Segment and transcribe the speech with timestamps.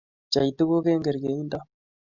[0.27, 1.57] bchei tuguk eng' kerkeindo